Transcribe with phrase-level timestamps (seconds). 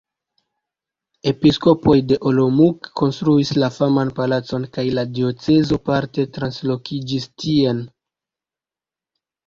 [1.31, 7.89] Episkopoj de Olomouc konstruis la faman Palacon kaj la diocezo parte translokiĝis tien.